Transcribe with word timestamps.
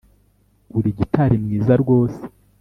Uri 0.77 0.89
gitari 0.99 1.35
mwiza 1.43 1.73
rwose 1.81 2.21